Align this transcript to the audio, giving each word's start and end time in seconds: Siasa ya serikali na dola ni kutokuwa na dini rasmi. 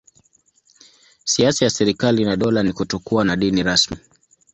Siasa 1.23 1.65
ya 1.65 1.69
serikali 1.71 2.25
na 2.25 2.35
dola 2.35 2.63
ni 2.63 2.73
kutokuwa 2.73 3.25
na 3.25 3.35
dini 3.35 3.63
rasmi. 3.63 3.97